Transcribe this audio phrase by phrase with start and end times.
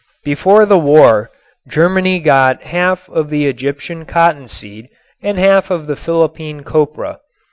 [0.23, 1.29] Before the war
[1.69, 4.89] Germany got half of the Egyptian cottonseed
[5.21, 7.19] and half of the Philippine copra.